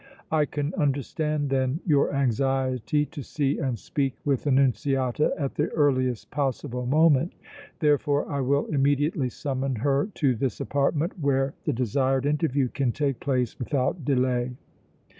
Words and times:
"I 0.31 0.45
can 0.45 0.73
understand 0.73 1.51
then 1.51 1.79
your 1.85 2.11
anxiety 2.11 3.05
to 3.05 3.21
see 3.21 3.59
and 3.59 3.77
speak 3.77 4.15
with 4.25 4.47
Annunziata 4.47 5.31
at 5.37 5.53
the 5.53 5.67
earliest 5.67 6.31
possible 6.31 6.87
moment. 6.87 7.33
Therefore, 7.77 8.27
I 8.27 8.41
will 8.41 8.65
immediately 8.65 9.29
summon 9.29 9.75
her 9.75 10.07
to 10.15 10.33
this 10.33 10.59
apartment 10.59 11.19
where 11.19 11.53
the 11.65 11.73
desired 11.73 12.25
interview 12.25 12.67
can 12.69 12.91
take 12.91 13.19
place 13.19 13.59
without 13.59 14.03
delay." 14.03 14.55